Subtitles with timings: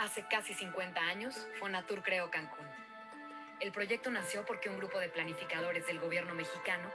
[0.00, 2.66] Hace casi 50 años, Fonatur creó Cancún.
[3.60, 6.90] El proyecto nació porque un grupo de planificadores del gobierno mexicano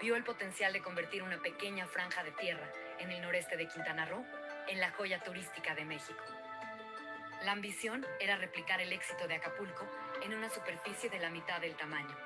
[0.00, 2.66] vio el potencial de convertir una pequeña franja de tierra
[2.98, 4.24] en el noreste de Quintana Roo
[4.68, 6.24] en la joya turística de México.
[7.44, 9.86] La ambición era replicar el éxito de Acapulco
[10.22, 12.16] en una superficie de la mitad del tamaño.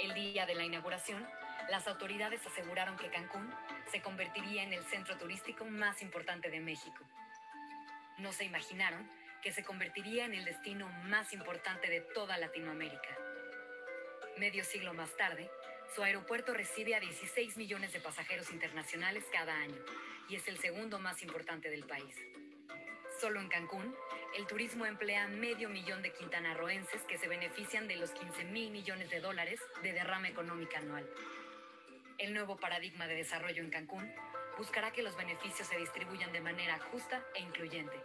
[0.00, 1.24] El día de la inauguración,
[1.70, 3.48] las autoridades aseguraron que Cancún
[3.92, 7.07] se convertiría en el centro turístico más importante de México.
[8.18, 9.08] No se imaginaron
[9.42, 13.16] que se convertiría en el destino más importante de toda Latinoamérica.
[14.38, 15.48] Medio siglo más tarde,
[15.94, 19.78] su aeropuerto recibe a 16 millones de pasajeros internacionales cada año
[20.28, 22.14] y es el segundo más importante del país.
[23.20, 23.94] Solo en Cancún,
[24.36, 29.10] el turismo emplea medio millón de quintanarroenses que se benefician de los 15 mil millones
[29.10, 31.08] de dólares de derrama económica anual.
[32.18, 34.12] El nuevo paradigma de desarrollo en Cancún
[34.58, 37.96] buscará que los beneficios se distribuyan de manera justa e incluyente.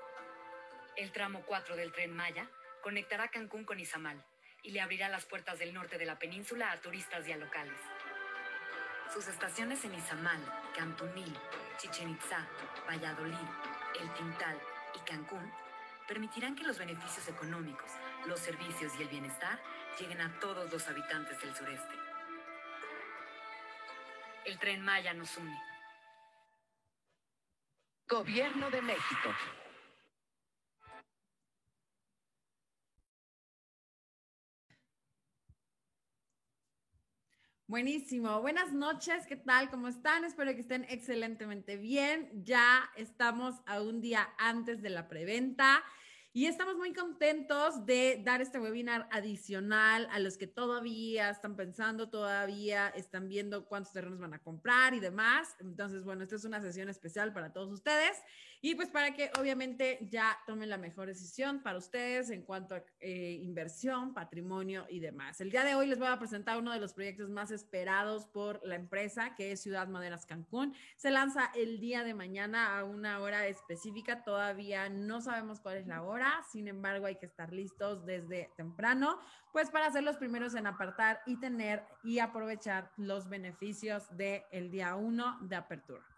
[0.95, 2.47] El tramo 4 del tren Maya
[2.81, 4.23] conectará Cancún con Izamal
[4.61, 7.79] y le abrirá las puertas del norte de la península a turistas y a locales.
[9.11, 10.41] Sus estaciones en Izamal,
[10.75, 11.35] Cantunil,
[11.77, 12.47] Chichen Itzá,
[12.87, 13.35] Valladolid,
[13.99, 14.61] El Tintal
[14.95, 15.51] y Cancún
[16.07, 17.91] permitirán que los beneficios económicos,
[18.27, 19.59] los servicios y el bienestar
[19.99, 21.95] lleguen a todos los habitantes del sureste.
[24.45, 25.72] El tren Maya nos une.
[28.07, 29.29] Gobierno de México.
[37.65, 38.41] Buenísimo.
[38.41, 39.25] Buenas noches.
[39.25, 39.71] ¿Qué tal?
[39.71, 40.25] ¿Cómo están?
[40.25, 42.29] Espero que estén excelentemente bien.
[42.43, 45.81] Ya estamos a un día antes de la preventa.
[46.35, 52.09] Y estamos muy contentos de dar este webinar adicional a los que todavía están pensando,
[52.09, 55.55] todavía están viendo cuántos terrenos van a comprar y demás.
[55.59, 58.17] Entonces, bueno, esta es una sesión especial para todos ustedes
[58.65, 62.83] y pues para que obviamente ya tomen la mejor decisión para ustedes en cuanto a
[63.01, 65.41] eh, inversión, patrimonio y demás.
[65.41, 68.61] El día de hoy les voy a presentar uno de los proyectos más esperados por
[68.63, 70.73] la empresa, que es Ciudad Maderas Cancún.
[70.95, 74.23] Se lanza el día de mañana a una hora específica.
[74.23, 79.19] Todavía no sabemos cuál es la hora, sin embargo hay que estar listos desde temprano,
[79.51, 84.95] pues para ser los primeros en apartar y tener y aprovechar los beneficios del día
[84.95, 86.12] 1 de apertura.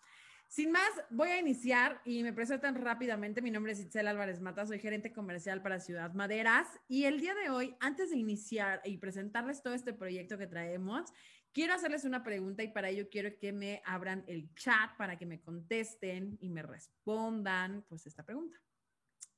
[0.55, 3.41] Sin más, voy a iniciar y me presentan rápidamente.
[3.41, 6.69] Mi nombre es Itzel Álvarez Mata, soy gerente comercial para Ciudad Maderas.
[6.87, 11.11] Y el día de hoy, antes de iniciar y presentarles todo este proyecto que traemos,
[11.51, 15.25] quiero hacerles una pregunta y para ello quiero que me abran el chat para que
[15.25, 18.57] me contesten y me respondan pues esta pregunta.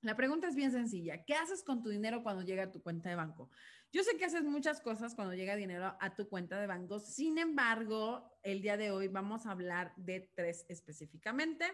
[0.01, 1.23] La pregunta es bien sencilla.
[1.25, 3.49] ¿Qué haces con tu dinero cuando llega a tu cuenta de banco?
[3.91, 6.99] Yo sé que haces muchas cosas cuando llega dinero a tu cuenta de banco.
[6.99, 11.65] Sin embargo, el día de hoy vamos a hablar de tres específicamente.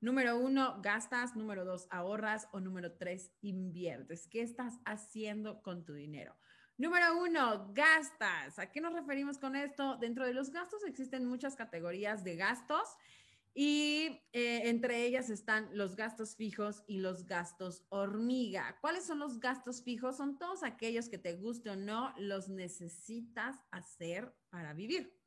[0.00, 1.34] Número uno, gastas.
[1.34, 2.48] Número dos, ahorras.
[2.52, 4.28] O número tres, inviertes.
[4.28, 6.36] ¿Qué estás haciendo con tu dinero?
[6.78, 8.58] Número uno, gastas.
[8.58, 9.96] ¿A qué nos referimos con esto?
[9.96, 12.96] Dentro de los gastos existen muchas categorías de gastos
[13.54, 18.78] y eh, entre ellas están los gastos fijos y los gastos hormiga.
[18.80, 20.16] ¿Cuáles son los gastos fijos?
[20.16, 25.18] Son todos aquellos que te guste o no, los necesitas hacer para vivir.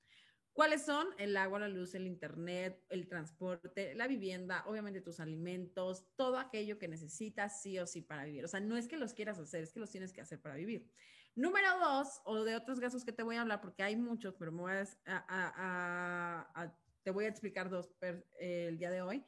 [0.53, 1.07] ¿Cuáles son?
[1.17, 6.79] El agua, la luz, el internet, el transporte, la vivienda, obviamente tus alimentos, todo aquello
[6.79, 8.45] que necesitas sí o sí para vivir.
[8.45, 10.55] O sea, no es que los quieras hacer, es que los tienes que hacer para
[10.55, 10.89] vivir.
[11.35, 14.53] Número dos, o de otros gastos que te voy a hablar, porque hay muchos, pero
[14.53, 16.75] me voy a, a
[17.05, 19.23] te voy a explicar dos eh, el día de hoy.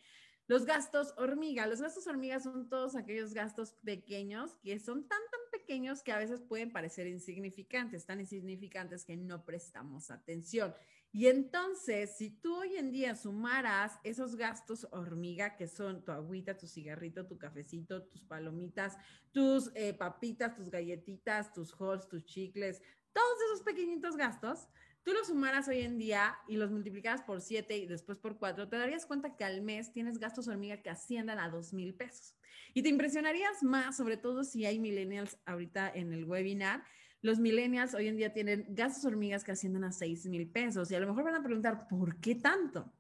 [0.48, 1.68] Los gastos hormiga.
[1.68, 6.18] Los gastos hormiga son todos aquellos gastos pequeños que son tan, tan pequeños que a
[6.18, 10.74] veces pueden parecer insignificantes, tan insignificantes que no prestamos atención.
[11.12, 16.58] Y entonces, si tú hoy en día sumaras esos gastos hormiga, que son tu agüita,
[16.58, 18.98] tu cigarrito, tu cafecito, tus palomitas,
[19.32, 22.82] tus eh, papitas, tus galletitas, tus halls, tus chicles,
[23.14, 24.68] todos esos pequeñitos gastos,
[25.08, 28.68] tú los sumaras hoy en día y los multiplicaras por 7 y después por 4,
[28.68, 32.36] te darías cuenta que al mes tienes gastos hormiga que asciendan a 2 mil pesos.
[32.74, 36.84] Y te impresionarías más, sobre todo si hay millennials ahorita en el webinar.
[37.22, 40.96] Los millennials hoy en día tienen gastos hormigas que ascienden a 6 mil pesos y
[40.96, 42.92] a lo mejor van a preguntar, ¿por qué tanto?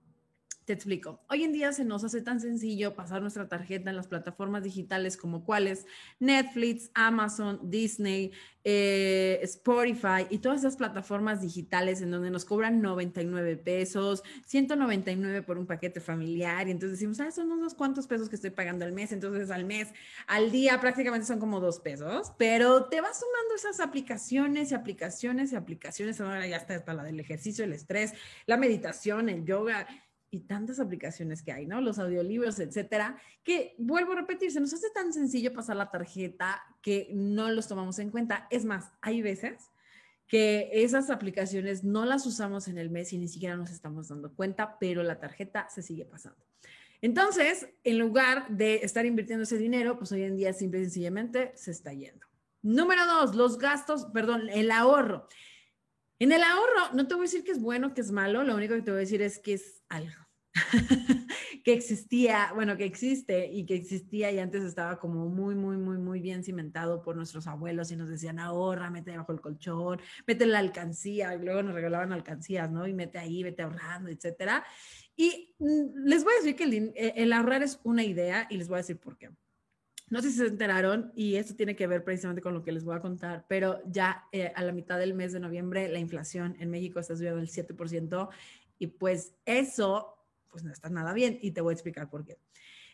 [0.67, 1.21] Te explico.
[1.29, 5.15] Hoy en día se nos hace tan sencillo pasar nuestra tarjeta en las plataformas digitales
[5.15, 5.85] como cuáles,
[6.19, 8.33] Netflix, Amazon, Disney,
[8.65, 15.57] eh, Spotify y todas esas plataformas digitales en donde nos cobran 99 pesos, 199 por
[15.57, 18.91] un paquete familiar y entonces decimos, ah, son unos cuantos pesos que estoy pagando al
[18.91, 19.93] mes, entonces al mes,
[20.27, 25.53] al día prácticamente son como dos pesos, pero te vas sumando esas aplicaciones y aplicaciones
[25.53, 28.11] y aplicaciones, ahora ya está, está la del ejercicio, el estrés,
[28.47, 29.87] la meditación, el yoga
[30.29, 31.81] y tantas aplicaciones que hay, ¿no?
[31.81, 36.62] Los audiolibros, etcétera, que vuelvo a repetir, se nos hace tan sencillo pasar la tarjeta
[36.81, 38.47] que no los tomamos en cuenta.
[38.50, 39.71] Es más, hay veces
[40.27, 44.33] que esas aplicaciones no las usamos en el mes y ni siquiera nos estamos dando
[44.33, 46.44] cuenta, pero la tarjeta se sigue pasando.
[47.01, 51.51] Entonces, en lugar de estar invirtiendo ese dinero, pues hoy en día simple y sencillamente
[51.56, 52.25] se está yendo.
[52.63, 55.27] Número dos, los gastos, perdón, el ahorro.
[56.19, 58.55] En el ahorro, no te voy a decir que es bueno, que es malo, lo
[58.55, 60.27] único que te voy a decir es que es algo
[61.63, 65.97] que existía, bueno, que existe y que existía y antes estaba como muy, muy, muy,
[65.97, 70.45] muy bien cimentado por nuestros abuelos y nos decían ahorra, mete bajo el colchón, mete
[70.45, 72.87] la alcancía, luego nos regalaban alcancías, ¿no?
[72.87, 74.65] Y mete ahí, vete ahorrando, etcétera.
[75.15, 78.57] Y mm, les voy a decir que el, eh, el ahorrar es una idea y
[78.57, 79.29] les voy a decir por qué.
[80.09, 82.86] No sé si se enteraron y esto tiene que ver precisamente con lo que les
[82.86, 86.56] voy a contar, pero ya eh, a la mitad del mes de noviembre la inflación
[86.59, 88.30] en México está subiendo el 7%
[88.80, 90.18] y pues eso
[90.50, 92.38] pues no está nada bien y te voy a explicar por qué.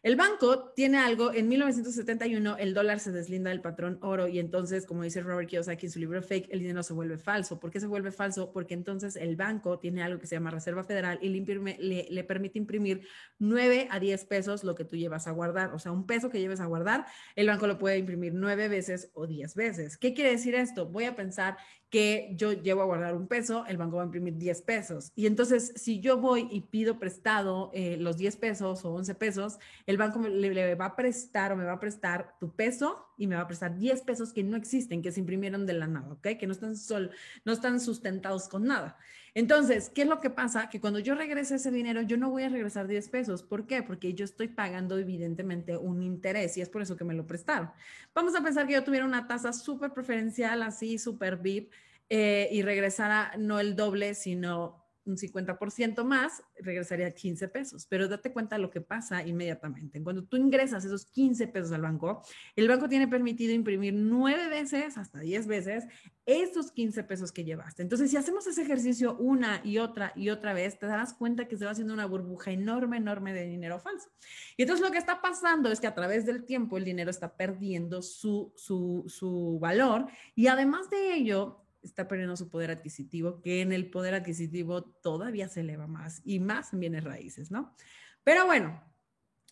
[0.03, 4.85] El banco tiene algo, en 1971 el dólar se deslinda del patrón oro y entonces,
[4.85, 7.57] como dice Robert Kiyosaki en su libro Fake, el dinero se vuelve falso.
[7.57, 8.51] ¿Por qué se vuelve falso?
[8.51, 12.59] Porque entonces el banco tiene algo que se llama Reserva Federal y le, le, permite
[12.59, 13.07] imprimir
[13.39, 15.73] 9 a 10 pesos lo que tú llevas a guardar.
[15.73, 17.05] O sea, un peso que lleves a guardar,
[17.38, 19.97] el banco lo puede imprimir 9 veces o 10 veces.
[19.97, 20.85] ¿Qué quiere decir esto?
[20.85, 21.55] Voy a pensar
[21.93, 25.11] que yo llevo a guardar un peso, el banco va a imprimir 10 pesos.
[25.15, 29.59] Y entonces, si yo voy y pido prestado eh, los 10 pesos o 11 pesos,
[29.85, 33.35] el banco le, va a prestar o me va a prestar tu peso y me
[33.35, 36.29] va a prestar 10 pesos que no existen, que se imprimieron de la nada, ¿ok?
[36.39, 37.11] Que no están, sol,
[37.45, 38.97] no están sustentados con nada.
[39.35, 40.69] Entonces, ¿qué es lo que pasa?
[40.69, 43.41] Que cuando yo regrese ese dinero, yo no voy a regresar 10 pesos.
[43.41, 43.81] ¿Por qué?
[43.81, 47.71] Porque yo estoy pagando evidentemente un interés y es por eso que me lo prestaron.
[48.13, 51.71] Vamos a pensar que yo tuviera una tasa súper preferencial, así, súper VIP,
[52.09, 57.85] eh, y regresara no el doble, sino un 50% más, regresaría 15 pesos.
[57.89, 60.01] Pero date cuenta de lo que pasa inmediatamente.
[60.01, 62.23] Cuando tú ingresas esos 15 pesos al banco,
[62.55, 65.85] el banco tiene permitido imprimir nueve veces, hasta 10 veces,
[66.25, 67.81] esos 15 pesos que llevaste.
[67.81, 71.57] Entonces, si hacemos ese ejercicio una y otra y otra vez, te darás cuenta que
[71.57, 74.09] se va haciendo una burbuja enorme, enorme de dinero falso.
[74.57, 77.35] Y entonces lo que está pasando es que a través del tiempo el dinero está
[77.35, 83.62] perdiendo su, su, su valor y además de ello, está perdiendo su poder adquisitivo, que
[83.62, 87.75] en el poder adquisitivo todavía se eleva más y más en bienes raíces, ¿no?
[88.24, 88.81] Pero bueno,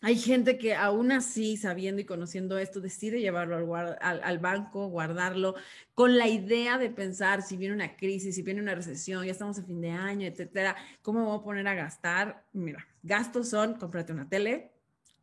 [0.04, 5.54] hay gente que aún así, sabiendo y conociendo esto, decide llevarlo al, banco, guardarlo,
[5.94, 9.60] con la idea de pensar si viene una crisis, si viene una recesión, ya estamos
[9.60, 12.44] a fin de año, etcétera, ¿cómo me a poner a gastar?
[12.52, 14.72] Mira, gastos son, cómprate una tele,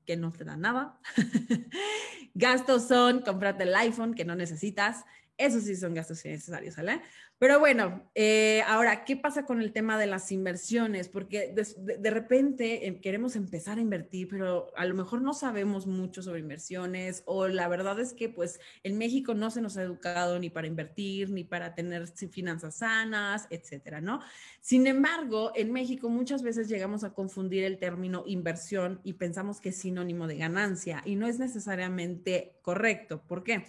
[0.05, 0.97] que no te da nada.
[2.33, 5.03] gastos son, cómprate el iPhone, que no necesitas.
[5.39, 7.01] Esos sí son gastos innecesarios, ¿sale?
[7.39, 11.07] Pero bueno, eh, ahora, ¿qué pasa con el tema de las inversiones?
[11.07, 16.21] Porque de, repente eh, queremos empezar a invertir, pero a lo mejor no sabemos mucho
[16.21, 20.37] sobre inversiones o la verdad es que pues en México no se nos ha educado
[20.37, 24.19] ni para invertir, ni para tener finanzas sanas, etcétera, ¿no?
[24.59, 29.69] Sin embargo, en México muchas veces llegamos a confundir el término inversión y pensamos que
[29.69, 33.23] es sinónimo de ganancia y no es necesariamente correcto.
[33.25, 33.63] ¿Por qué?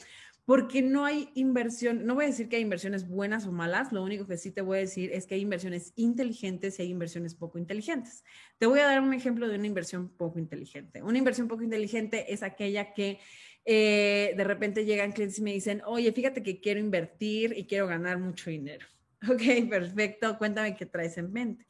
[0.51, 4.03] Porque no hay inversión, no voy a decir que hay inversiones buenas o malas, lo
[4.03, 7.37] único que sí te voy a decir es que hay inversiones inteligentes y hay inversiones
[7.37, 8.25] poco inteligentes.
[8.59, 11.05] Te voy a dar un ejemplo de una inversión poco inteligente.
[11.05, 13.21] Una inversión poco inteligente es aquella que
[13.65, 17.87] eh, de repente llegan clientes y me dicen, oye, fíjate que quiero invertir y quiero
[17.87, 18.85] ganar mucho dinero.
[19.31, 21.65] Ok, perfecto, cuéntame qué traes en mente.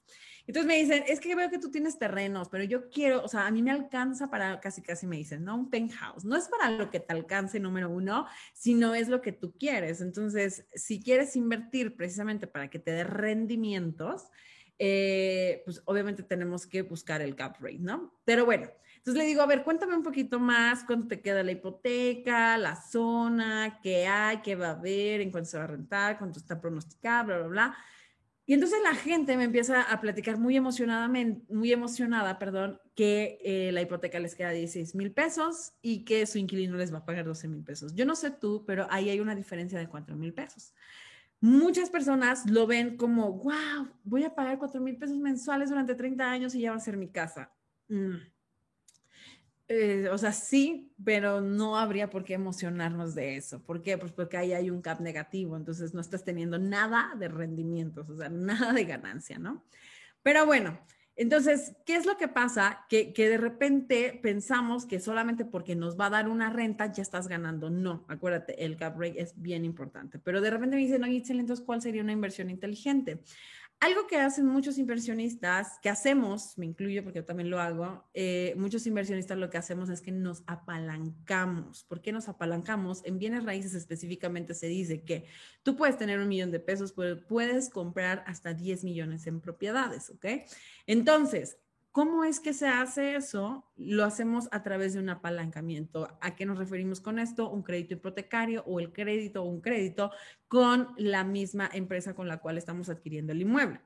[0.50, 3.46] Entonces me dicen, es que veo que tú tienes terrenos, pero yo quiero, o sea,
[3.46, 5.54] a mí me alcanza para, casi casi me dicen, ¿no?
[5.54, 6.24] Un penthouse.
[6.24, 10.00] No es para lo que te alcance, número uno, sino es lo que tú quieres.
[10.00, 14.26] Entonces, si quieres invertir precisamente para que te dé rendimientos,
[14.76, 18.18] eh, pues obviamente tenemos que buscar el cap rate, ¿no?
[18.24, 21.52] Pero bueno, entonces le digo, a ver, cuéntame un poquito más, cuánto te queda la
[21.52, 26.18] hipoteca, la zona, qué hay, qué va a haber, en cuánto se va a rentar,
[26.18, 27.76] cuánto está pronosticado, bla, bla, bla.
[28.50, 33.70] Y entonces la gente me empieza a platicar muy emocionadamente, muy emocionada, perdón, que eh,
[33.70, 37.24] la hipoteca les queda 16 mil pesos y que su inquilino les va a pagar
[37.24, 37.94] 12 mil pesos.
[37.94, 40.74] Yo no sé tú, pero ahí hay una diferencia de 4 mil pesos.
[41.40, 46.28] Muchas personas lo ven como, wow, voy a pagar 4 mil pesos mensuales durante 30
[46.28, 47.52] años y ya va a ser mi casa.
[47.86, 48.16] Mm.
[49.72, 53.62] Eh, o sea, sí, pero no habría por qué emocionarnos de eso.
[53.62, 53.96] ¿Por qué?
[53.96, 58.16] Pues porque ahí hay un cap negativo, entonces no estás teniendo nada de rendimientos, o
[58.16, 59.64] sea, nada de ganancia, ¿no?
[60.24, 60.80] Pero bueno,
[61.14, 62.84] entonces, ¿qué es lo que pasa?
[62.88, 67.02] Que, que, de repente pensamos que solamente porque nos va a dar una renta ya
[67.02, 67.70] estás ganando.
[67.70, 70.18] No, acuérdate, el cap rate es bien importante.
[70.18, 73.22] Pero de repente me dicen, oye, entonces, ¿cuál sería una inversión inteligente?
[73.80, 78.54] Algo que hacen muchos inversionistas, que hacemos, me incluyo porque yo también lo hago, eh,
[78.58, 81.84] muchos inversionistas lo que hacemos es que nos apalancamos.
[81.84, 83.00] ¿Por qué nos apalancamos?
[83.06, 85.24] En bienes raíces específicamente se dice que
[85.62, 90.10] tú puedes tener un millón de pesos, pero puedes comprar hasta 10 millones en propiedades,
[90.10, 90.26] ¿ok?
[90.86, 91.56] Entonces,
[91.92, 93.64] ¿Cómo es que se hace eso?
[93.76, 96.06] Lo hacemos a través de un apalancamiento.
[96.20, 97.50] ¿A qué nos referimos con esto?
[97.50, 100.12] Un crédito hipotecario o el crédito o un crédito
[100.46, 103.80] con la misma empresa con la cual estamos adquiriendo el inmueble.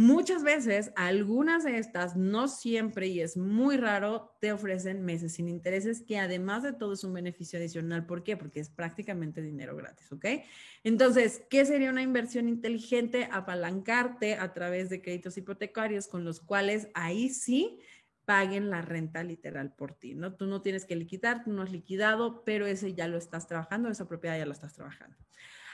[0.00, 5.46] Muchas veces, algunas de estas, no siempre y es muy raro, te ofrecen meses sin
[5.46, 8.06] intereses, que además de todo es un beneficio adicional.
[8.06, 8.34] ¿Por qué?
[8.38, 10.24] Porque es prácticamente dinero gratis, ¿ok?
[10.84, 13.28] Entonces, ¿qué sería una inversión inteligente?
[13.30, 17.78] Apalancarte a través de créditos hipotecarios con los cuales ahí sí
[18.24, 20.32] paguen la renta literal por ti, ¿no?
[20.32, 23.90] Tú no tienes que liquidar, tú no has liquidado, pero ese ya lo estás trabajando,
[23.90, 25.18] esa propiedad ya lo estás trabajando.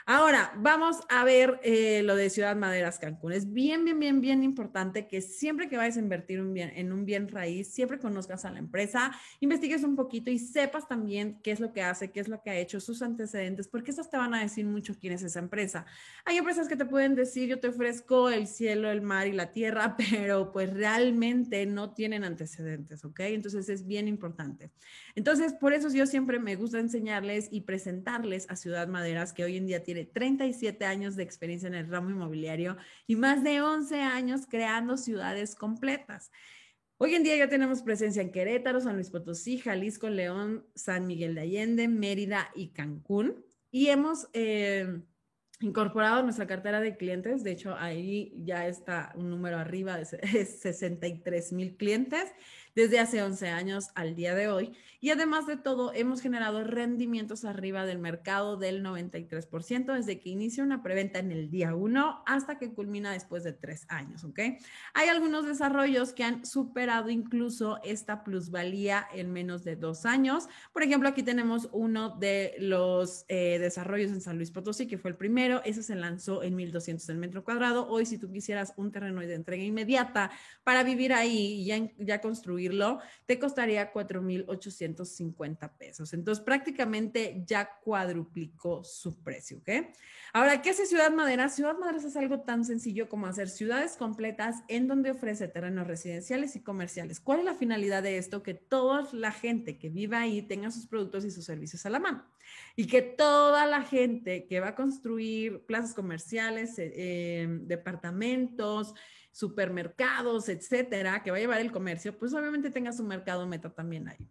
[0.08, 3.32] Ahora, vamos a ver eh, lo de Ciudad Maderas Cancún.
[3.32, 6.92] Es bien, bien, bien, bien importante que siempre que vayas a invertir un bien, en
[6.92, 9.10] un bien raíz, siempre conozcas a la empresa,
[9.40, 12.50] investigues un poquito y sepas también qué es lo que hace, qué es lo que
[12.50, 15.86] ha hecho, sus antecedentes, porque esas te van a decir mucho quién es esa empresa.
[16.24, 19.50] Hay empresas que te pueden decir, yo te ofrezco el cielo, el mar y la
[19.50, 23.18] tierra, pero pues realmente no tienen antecedentes, ¿ok?
[23.20, 24.70] Entonces es bien importante.
[25.16, 29.56] Entonces, por eso yo siempre me gusta enseñarles y presentarles a Ciudad Maderas, que hoy
[29.56, 32.76] en día tiene 37 años de experiencia en el ramo inmobiliario
[33.06, 36.30] y más de 11 años creando ciudades completas.
[36.98, 41.34] Hoy en día ya tenemos presencia en Querétaro, San Luis Potosí, Jalisco, León, San Miguel
[41.34, 43.44] de Allende, Mérida y Cancún.
[43.70, 45.02] Y hemos eh,
[45.60, 47.44] incorporado nuestra cartera de clientes.
[47.44, 52.32] De hecho, ahí ya está un número arriba de 63 mil clientes
[52.76, 54.72] desde hace 11 años al día de hoy.
[55.00, 60.62] Y además de todo, hemos generado rendimientos arriba del mercado del 93% desde que inicia
[60.62, 64.38] una preventa en el día 1 hasta que culmina después de tres años, ¿ok?
[64.94, 70.48] Hay algunos desarrollos que han superado incluso esta plusvalía en menos de dos años.
[70.72, 75.10] Por ejemplo, aquí tenemos uno de los eh, desarrollos en San Luis Potosí, que fue
[75.10, 75.62] el primero.
[75.64, 77.88] Ese se lanzó en 1200 el metro cuadrado.
[77.88, 80.30] Hoy, si tú quisieras un terreno de entrega inmediata
[80.62, 82.65] para vivir ahí y ya, ya construir
[83.26, 86.12] te costaría 4,850 pesos.
[86.12, 89.70] Entonces, prácticamente ya cuadruplicó su precio, ¿ok?
[90.32, 91.48] Ahora, ¿qué hace Ciudad Madera?
[91.48, 96.56] Ciudad Madera es algo tan sencillo como hacer ciudades completas en donde ofrece terrenos residenciales
[96.56, 97.20] y comerciales.
[97.20, 98.42] ¿Cuál es la finalidad de esto?
[98.42, 102.00] Que toda la gente que viva ahí tenga sus productos y sus servicios a la
[102.00, 102.24] mano.
[102.76, 108.94] Y que toda la gente que va a construir plazas comerciales, eh, eh, departamentos,
[109.36, 114.08] supermercados, etcétera, que va a llevar el comercio, pues obviamente tenga su mercado meta también
[114.08, 114.26] ahí.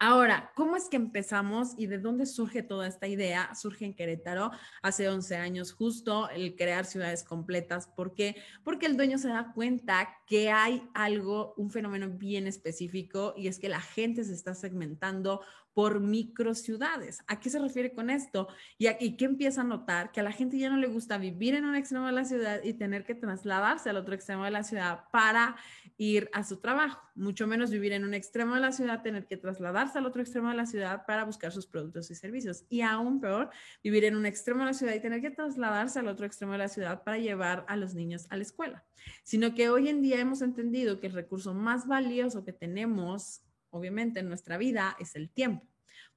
[0.00, 3.54] Ahora, ¿cómo es que empezamos y de dónde surge toda esta idea?
[3.54, 4.50] Surge en Querétaro
[4.82, 7.86] hace 11 años justo el crear ciudades completas.
[7.86, 8.34] ¿Por qué?
[8.64, 13.60] Porque el dueño se da cuenta que hay algo, un fenómeno bien específico y es
[13.60, 15.42] que la gente se está segmentando
[15.80, 17.20] por microciudades.
[17.26, 18.48] ¿A qué se refiere con esto?
[18.76, 21.54] Y aquí que empieza a notar que a la gente ya no le gusta vivir
[21.54, 24.62] en un extremo de la ciudad y tener que trasladarse al otro extremo de la
[24.62, 25.56] ciudad para
[25.96, 29.38] ir a su trabajo, mucho menos vivir en un extremo de la ciudad, tener que
[29.38, 32.66] trasladarse al otro extremo de la ciudad para buscar sus productos y servicios.
[32.68, 33.48] Y aún peor,
[33.82, 36.58] vivir en un extremo de la ciudad y tener que trasladarse al otro extremo de
[36.58, 38.84] la ciudad para llevar a los niños a la escuela.
[39.22, 44.20] Sino que hoy en día hemos entendido que el recurso más valioso que tenemos obviamente
[44.20, 45.69] en nuestra vida es el tiempo.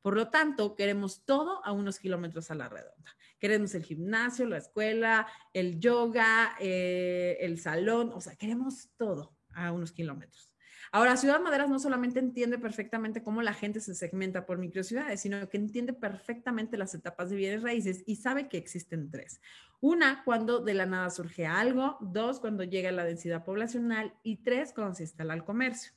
[0.03, 3.15] Por lo tanto, queremos todo a unos kilómetros a la redonda.
[3.39, 9.72] Queremos el gimnasio, la escuela, el yoga, eh, el salón, o sea, queremos todo a
[9.72, 10.51] unos kilómetros.
[10.91, 15.50] Ahora, Ciudad Maderas no solamente entiende perfectamente cómo la gente se segmenta por microciudades, sino
[15.50, 19.41] que entiende perfectamente las etapas de bienes raíces y sabe que existen tres.
[19.79, 21.98] Una, cuando de la nada surge algo.
[22.00, 24.13] Dos, cuando llega la densidad poblacional.
[24.22, 25.93] Y tres, cuando se instala el comercio.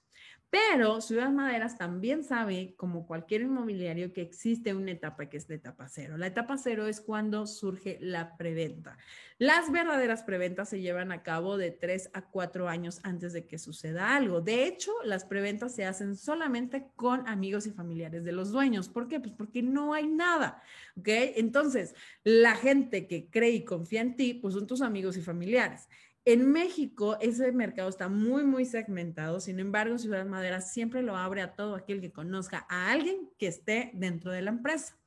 [0.49, 5.57] Pero Ciudad Maderas también sabe, como cualquier inmobiliario, que existe una etapa que es la
[5.57, 6.17] etapa cero.
[6.17, 8.97] La etapa cero es cuando surge la preventa.
[9.39, 13.59] Las verdaderas preventas se llevan a cabo de tres a cuatro años antes de que
[13.59, 14.41] suceda algo.
[14.41, 18.89] De hecho, las preventas se hacen solamente con amigos y familiares de los dueños.
[18.89, 19.19] ¿Por qué?
[19.21, 20.63] Pues porque no hay nada.
[20.97, 21.09] ¿Ok?
[21.09, 25.89] Entonces, la gente que cree y confía en ti, pues son tus amigos y familiares.
[26.29, 31.41] En México ese mercado está muy, muy segmentado, sin embargo, Ciudad Madera siempre lo abre
[31.41, 34.99] a todo aquel que conozca a alguien que esté dentro de la empresa.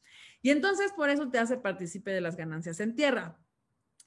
[0.41, 3.38] Y entonces por eso te hace partícipe de las ganancias en tierra.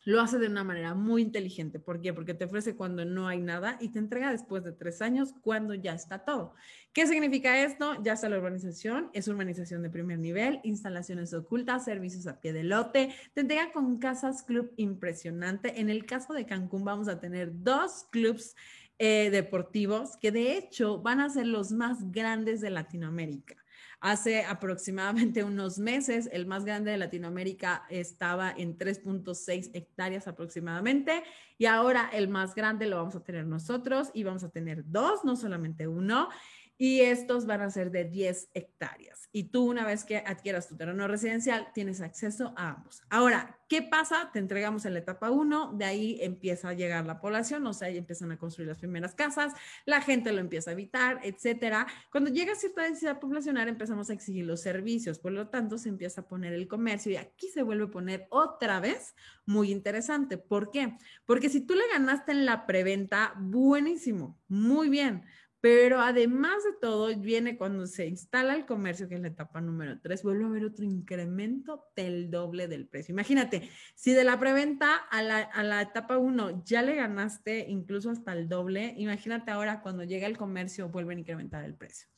[0.05, 1.79] Lo hace de una manera muy inteligente.
[1.79, 2.13] ¿Por qué?
[2.13, 5.75] Porque te ofrece cuando no hay nada y te entrega después de tres años cuando
[5.75, 6.55] ya está todo.
[6.93, 8.03] ¿Qué significa esto?
[8.03, 12.65] Ya está la urbanización, es urbanización de primer nivel, instalaciones ocultas, servicios a pie de
[12.65, 15.81] lote, te entrega con casas club impresionante.
[15.81, 18.55] En el caso de Cancún vamos a tener dos clubs
[18.99, 23.62] eh, deportivos que de hecho van a ser los más grandes de Latinoamérica.
[24.05, 31.23] Hace aproximadamente unos meses, el más grande de Latinoamérica estaba en 3.6 hectáreas aproximadamente
[31.57, 35.25] y ahora el más grande lo vamos a tener nosotros y vamos a tener dos,
[35.25, 36.31] no solamente uno
[36.79, 39.29] y estos van a ser de 10 hectáreas.
[39.33, 43.03] Y tú una vez que adquieras tu terreno residencial, tienes acceso a ambos.
[43.09, 44.31] Ahora, ¿qué pasa?
[44.33, 47.89] Te entregamos en la etapa 1, de ahí empieza a llegar la población, o sea,
[47.89, 49.55] ahí empiezan a construir las primeras casas,
[49.87, 51.87] la gente lo empieza a evitar, etcétera.
[52.11, 56.23] Cuando llega cierta densidad poblacional, empezamos a exigir los servicios, por lo tanto, se empieza
[56.23, 59.15] a poner el comercio y aquí se vuelve a poner otra vez
[59.47, 60.37] muy interesante.
[60.37, 60.99] ¿Por qué?
[61.25, 65.25] Porque si tú le ganaste en la preventa, buenísimo, muy bien
[65.63, 70.01] pero además de todo, viene cuando se instala el comercio, que es la etapa número
[70.01, 73.13] tres, vuelve a haber otro incremento del doble del precio.
[73.13, 78.11] Imagínate, si de la preventa a la, a la etapa uno ya le ganaste incluso
[78.11, 82.09] hasta el doble, imagínate ahora cuando llega el comercio vuelven a incrementar el precio.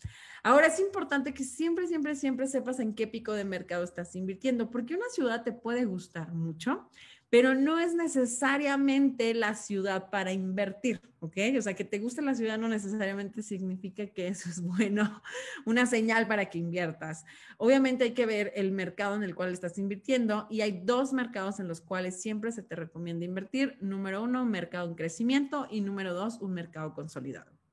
[0.43, 4.71] Ahora es importante que siempre, siempre, siempre sepas en qué pico de mercado estás invirtiendo,
[4.71, 6.89] porque una ciudad te puede gustar mucho,
[7.31, 11.37] pero no es necesariamente la ciudad para invertir, ¿ok?
[11.59, 15.23] O sea, que te guste la ciudad no necesariamente significa que eso es bueno,
[15.67, 17.25] una señal para que inviertas.
[17.59, 21.61] Obviamente hay que ver el mercado en el cual estás invirtiendo y hay dos mercados
[21.61, 23.77] en los cuales siempre se te recomienda invertir.
[23.81, 27.64] Número uno, un mercado en crecimiento y número dos, un mercado consolidado.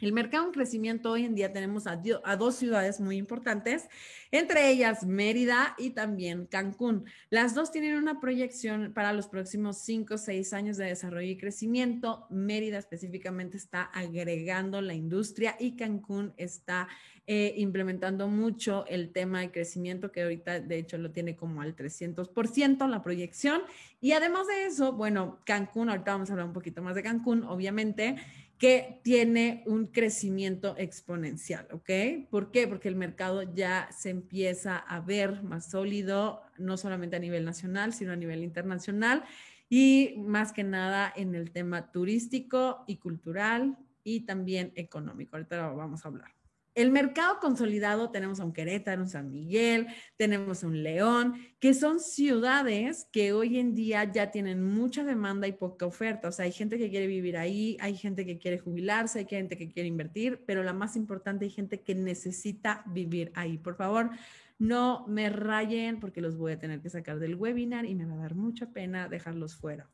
[0.00, 1.96] El mercado en crecimiento hoy en día tenemos a,
[2.36, 3.88] dos ciudades muy importantes,
[4.32, 7.04] entre ellas Mérida y también Cancún.
[7.30, 11.38] Las dos tienen una proyección para los próximos cinco o seis años de desarrollo y
[11.38, 12.26] crecimiento.
[12.28, 16.88] Mérida específicamente está agregando la industria y Cancún está
[17.28, 21.76] eh, implementando mucho el tema de crecimiento que ahorita de hecho lo tiene como al
[21.76, 23.62] 300% la proyección.
[24.00, 27.44] Y además de eso, bueno, Cancún, ahorita vamos a hablar un poquito más de Cancún,
[27.44, 28.16] obviamente
[28.58, 31.90] que tiene un crecimiento exponencial, ¿ok?
[32.30, 32.68] ¿Por qué?
[32.68, 37.92] Porque el mercado ya se empieza a ver más sólido, no solamente a nivel nacional,
[37.92, 39.24] sino a nivel internacional
[39.68, 45.36] y más que nada en el tema turístico y cultural y también económico.
[45.36, 46.43] Ahorita lo vamos a hablar.
[46.74, 52.00] El mercado consolidado tenemos a un Querétaro, un San Miguel, tenemos un León, que son
[52.00, 56.28] ciudades que hoy en día ya tienen mucha demanda y poca oferta.
[56.28, 59.56] O sea, hay gente que quiere vivir ahí, hay gente que quiere jubilarse, hay gente
[59.56, 63.56] que quiere invertir, pero la más importante, hay gente que necesita vivir ahí.
[63.56, 64.10] Por favor,
[64.58, 68.14] no me rayen porque los voy a tener que sacar del webinar y me va
[68.14, 69.88] a dar mucha pena dejarlos fuera.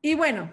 [0.00, 0.52] Y bueno,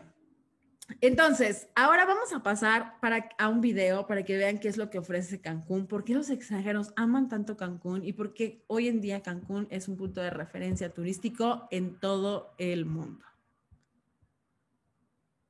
[0.99, 4.89] entonces, ahora vamos a pasar para, a un video para que vean qué es lo
[4.89, 8.99] que ofrece Cancún, por qué los extranjeros aman tanto Cancún y por qué hoy en
[8.99, 13.23] día Cancún es un punto de referencia turístico en todo el mundo.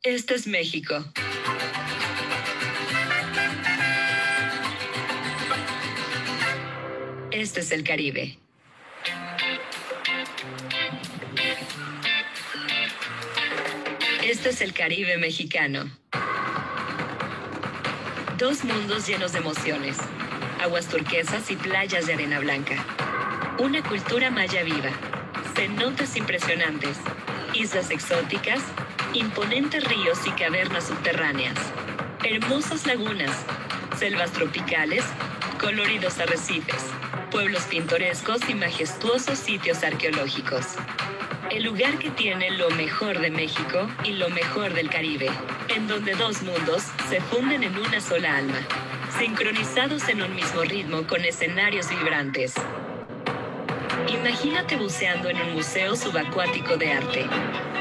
[0.04, 0.96] Este es México.
[7.32, 8.40] Este es el Caribe.
[14.32, 15.92] Este es el Caribe mexicano.
[18.38, 19.98] Dos mundos llenos de emociones,
[20.64, 22.76] aguas turquesas y playas de arena blanca.
[23.60, 24.90] Una cultura maya viva,
[25.54, 26.98] cenotes impresionantes,
[27.54, 28.62] islas exóticas,
[29.14, 31.58] imponentes ríos y cavernas subterráneas,
[32.24, 33.36] hermosas lagunas,
[34.00, 35.04] selvas tropicales,
[35.60, 36.86] coloridos arrecifes,
[37.32, 40.78] pueblos pintorescos y majestuosos sitios arqueológicos
[41.52, 45.30] el lugar que tiene lo mejor de México y lo mejor del Caribe,
[45.76, 48.60] en donde dos mundos se funden en una sola alma,
[49.20, 52.54] sincronizados en un mismo ritmo con escenarios vibrantes.
[54.08, 57.26] Imagínate buceando en un museo subacuático de arte,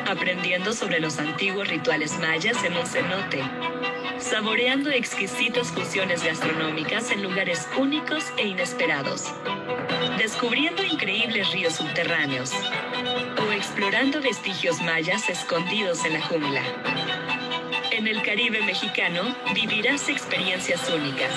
[0.08, 3.40] aprendiendo sobre los antiguos rituales mayas en un cenote,
[4.18, 9.32] saboreando exquisitas fusiones gastronómicas en lugares únicos e inesperados,
[10.18, 12.52] descubriendo increíbles ríos subterráneos
[13.06, 16.62] o explorando vestigios mayas escondidos en la jungla.
[17.92, 21.32] En el Caribe mexicano vivirás experiencias únicas.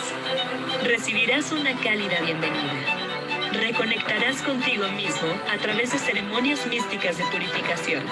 [0.83, 3.51] Recibirás una cálida bienvenida.
[3.53, 8.03] Reconectarás contigo mismo a través de ceremonias místicas de purificación.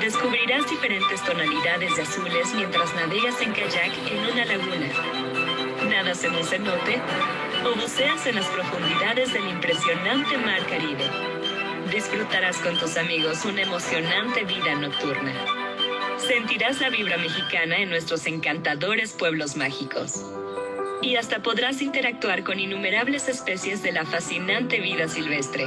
[0.00, 5.88] Descubrirás diferentes tonalidades de azules mientras navegas en kayak en una laguna.
[5.88, 7.00] Nadas en un cenote
[7.64, 11.37] o buceas en las profundidades del impresionante mar Caribe
[11.90, 15.32] disfrutarás con tus amigos una emocionante vida nocturna.
[16.18, 20.24] Sentirás la vibra mexicana en nuestros encantadores pueblos mágicos.
[21.00, 25.66] Y hasta podrás interactuar con innumerables especies de la fascinante vida silvestre.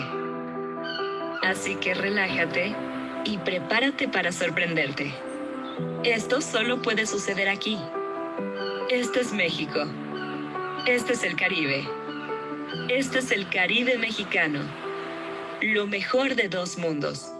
[1.41, 2.75] Así que relájate
[3.25, 5.13] y prepárate para sorprenderte.
[6.03, 7.77] Esto solo puede suceder aquí.
[8.89, 9.85] Este es México.
[10.85, 11.87] Este es el Caribe.
[12.89, 14.90] Este es el Caribe mexicano.
[15.61, 17.31] Lo mejor de dos mundos.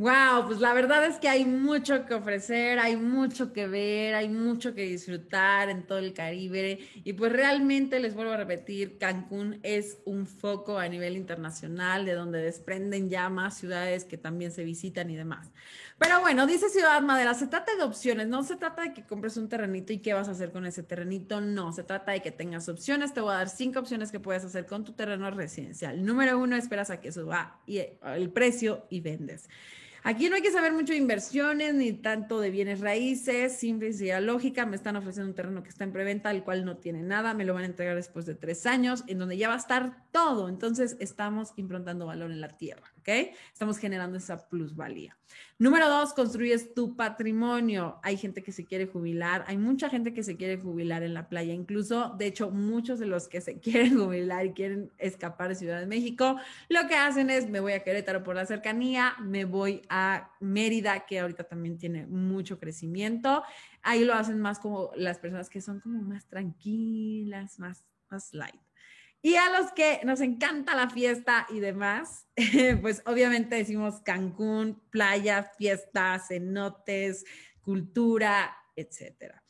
[0.00, 4.30] Wow, pues la verdad es que hay mucho que ofrecer, hay mucho que ver, hay
[4.30, 9.60] mucho que disfrutar en todo el Caribe y pues realmente les vuelvo a repetir, Cancún
[9.62, 14.64] es un foco a nivel internacional de donde desprenden ya más ciudades que también se
[14.64, 15.50] visitan y demás.
[15.98, 19.36] Pero bueno, dice Ciudad Madera, se trata de opciones, no se trata de que compres
[19.36, 22.30] un terrenito y qué vas a hacer con ese terrenito, no, se trata de que
[22.30, 26.02] tengas opciones, te voy a dar cinco opciones que puedes hacer con tu terreno residencial.
[26.02, 29.50] Número uno, esperas a que suba el precio y vendes.
[30.02, 34.20] Aquí no hay que saber mucho de inversiones ni tanto de bienes raíces, simple y
[34.20, 34.64] lógica.
[34.64, 37.34] Me están ofreciendo un terreno que está en preventa, el cual no tiene nada.
[37.34, 40.04] Me lo van a entregar después de tres años, en donde ya va a estar
[40.10, 40.48] todo.
[40.48, 45.16] Entonces, estamos improntando valor en la tierra, Estamos generando esa plusvalía.
[45.58, 48.00] Número dos, construyes tu patrimonio.
[48.02, 51.28] Hay gente que se quiere jubilar, hay mucha gente que se quiere jubilar en la
[51.28, 51.52] playa.
[51.52, 55.80] Incluso, de hecho, muchos de los que se quieren jubilar y quieren escapar de Ciudad
[55.80, 56.36] de México,
[56.68, 61.06] lo que hacen es, me voy a Querétaro por la cercanía, me voy a Mérida,
[61.06, 63.42] que ahorita también tiene mucho crecimiento.
[63.82, 68.60] Ahí lo hacen más como las personas que son como más tranquilas, más, más light.
[69.22, 72.26] Y a los que nos encanta la fiesta y demás,
[72.80, 77.24] pues obviamente decimos Cancún, playa, fiestas, cenotes,
[77.60, 79.42] cultura, etcétera.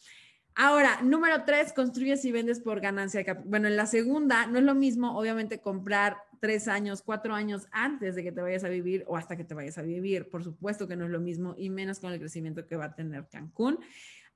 [0.56, 3.24] Ahora, número tres, construyes y vendes por ganancia.
[3.44, 8.14] Bueno, en la segunda no es lo mismo, obviamente, comprar tres años, cuatro años antes
[8.16, 10.28] de que te vayas a vivir o hasta que te vayas a vivir.
[10.28, 12.94] Por supuesto que no es lo mismo y menos con el crecimiento que va a
[12.94, 13.78] tener Cancún.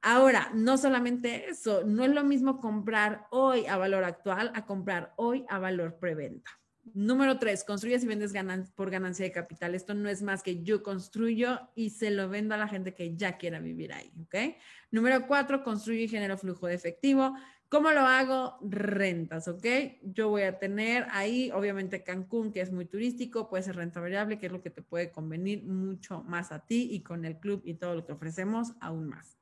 [0.07, 5.14] Ahora, no solamente eso, no es lo mismo comprar hoy a valor actual a comprar
[5.17, 6.51] hoy a valor preventa.
[6.93, 8.35] Número tres, construyes y vendes
[8.75, 9.75] por ganancia de capital.
[9.75, 13.17] Esto no es más que yo construyo y se lo vendo a la gente que
[13.17, 14.57] ya quiera vivir ahí, ¿ok?
[14.90, 17.35] Número cuatro, construyo y genero flujo de efectivo.
[17.71, 18.59] ¿Cómo lo hago?
[18.61, 19.64] Rentas, ¿ok?
[20.03, 24.38] Yo voy a tener ahí, obviamente, Cancún, que es muy turístico, puede ser renta variable,
[24.38, 27.62] que es lo que te puede convenir mucho más a ti y con el club
[27.64, 29.38] y todo lo que ofrecemos aún más.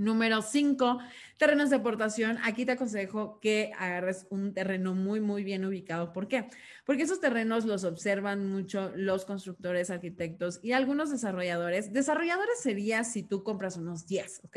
[0.00, 0.98] Número cinco,
[1.36, 2.38] terrenos de aportación.
[2.42, 6.14] Aquí te aconsejo que agarres un terreno muy, muy bien ubicado.
[6.14, 6.46] ¿Por qué?
[6.86, 11.92] Porque esos terrenos los observan mucho los constructores, arquitectos y algunos desarrolladores.
[11.92, 14.56] Desarrolladores sería si tú compras unos 10, ¿ok?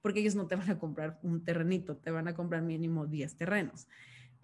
[0.00, 3.34] Porque ellos no te van a comprar un terrenito, te van a comprar mínimo 10
[3.34, 3.88] terrenos.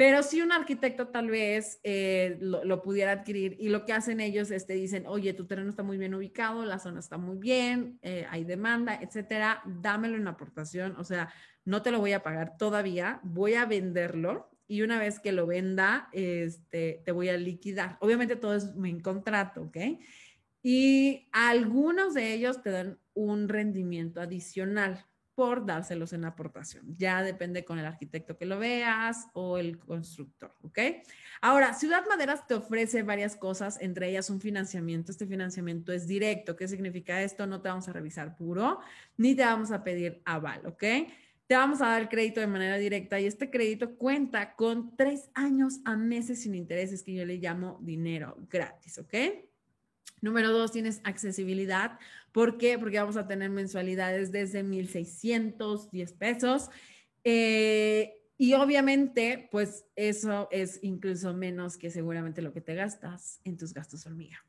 [0.00, 4.50] Pero si un arquitecto tal vez eh, lo, pudiera adquirir y lo que hacen ellos
[4.50, 7.98] es te dicen, oye, tu terreno está muy bien ubicado, la zona está muy bien,
[8.00, 11.30] eh, hay demanda, etcétera, dámelo en aportación, o sea,
[11.66, 15.46] no te lo voy a pagar todavía, voy a venderlo y una vez que lo
[15.46, 17.98] venda, este, te voy a liquidar.
[18.00, 19.76] Obviamente todo es en contrato, ¿ok?
[20.62, 25.04] Y algunos de ellos te dan un rendimiento adicional
[25.64, 26.96] dárselos en aportación.
[26.96, 30.78] Ya depende con el arquitecto que lo veas o el constructor, ¿ok?
[31.40, 35.10] Ahora, Ciudad Maderas te ofrece varias cosas, entre ellas un financiamiento.
[35.10, 36.56] Este financiamiento es directo.
[36.56, 37.46] ¿Qué significa esto?
[37.46, 38.80] No te vamos a revisar puro,
[39.16, 40.84] ni te vamos a pedir aval, ¿ok?
[41.46, 45.80] Te vamos a dar crédito de manera directa y este crédito cuenta con tres años
[45.84, 49.14] a meses sin intereses, que yo le llamo dinero gratis, ¿ok?
[50.20, 51.98] Número dos, tienes accesibilidad.
[52.32, 52.78] ¿Por qué?
[52.78, 56.70] Porque vamos a tener mensualidades desde 1.610 pesos.
[57.24, 63.56] Eh, y obviamente, pues eso es incluso menos que seguramente lo que te gastas en
[63.56, 64.44] tus gastos hormiga.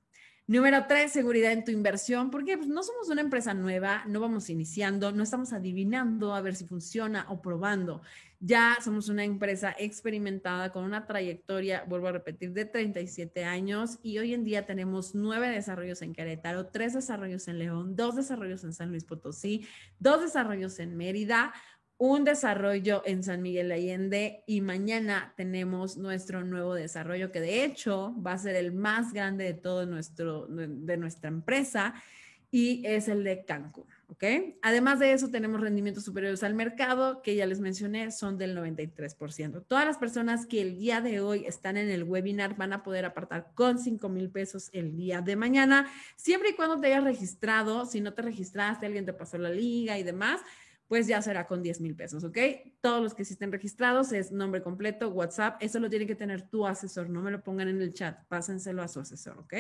[0.47, 4.49] Número tres, seguridad en tu inversión, porque pues, no somos una empresa nueva, no vamos
[4.49, 8.01] iniciando, no estamos adivinando a ver si funciona o probando.
[8.43, 14.17] Ya somos una empresa experimentada con una trayectoria, vuelvo a repetir, de 37 años y
[14.17, 18.73] hoy en día tenemos nueve desarrollos en Querétaro, tres desarrollos en León, dos desarrollos en
[18.73, 19.67] San Luis Potosí,
[19.99, 21.53] dos desarrollos en Mérida,
[21.99, 28.15] un desarrollo en San Miguel Allende y mañana tenemos nuestro nuevo desarrollo que de hecho
[28.25, 31.93] va a ser el más grande de todo nuestro, de nuestra empresa
[32.49, 33.85] y es el de Cancún.
[34.11, 34.23] ¿Ok?
[34.61, 39.63] Además de eso, tenemos rendimientos superiores al mercado, que ya les mencioné, son del 93%.
[39.67, 43.05] Todas las personas que el día de hoy están en el webinar van a poder
[43.05, 47.85] apartar con 5 mil pesos el día de mañana, siempre y cuando te hayas registrado.
[47.85, 50.41] Si no te registraste, alguien te pasó la liga y demás,
[50.91, 52.37] pues ya será con 10 mil pesos, ¿ok?
[52.81, 56.49] Todos los que sí estén registrados es nombre completo, WhatsApp, eso lo tiene que tener
[56.49, 59.53] tu asesor, no me lo pongan en el chat, pásenselo a su asesor, ¿ok?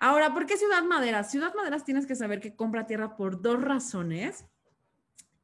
[0.00, 1.24] Ahora, ¿por qué Ciudad Madera?
[1.24, 4.46] Ciudad Maderas tienes que saber que compra tierra por dos razones.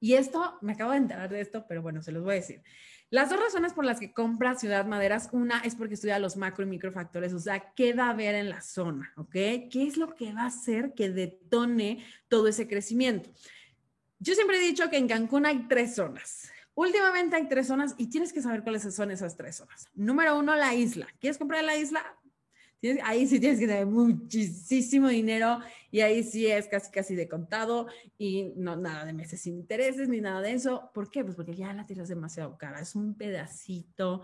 [0.01, 2.63] Y esto, me acabo de enterar de esto, pero bueno, se los voy a decir.
[3.11, 6.65] Las dos razones por las que compra Ciudad Maderas, una es porque estudia los macro
[6.65, 9.33] y microfactores, o sea, qué va a haber en la zona, ¿ok?
[9.33, 13.29] ¿Qué es lo que va a hacer que detone todo ese crecimiento?
[14.21, 16.51] Yo siempre he dicho que en Cancún hay tres zonas.
[16.75, 19.87] Últimamente hay tres zonas y tienes que saber cuáles son esas tres zonas.
[19.95, 21.09] Número uno, la isla.
[21.21, 22.05] ¿Quieres comprar la isla?
[23.03, 25.59] ahí sí tienes que tener muchísimo dinero
[25.91, 30.09] y ahí sí es casi casi de contado y no nada de meses sin intereses
[30.09, 30.91] ni nada de eso.
[30.95, 31.25] ¿Por qué?
[31.25, 32.81] Pues porque ya la tierra es demasiado cara.
[32.81, 34.23] Es un pedacito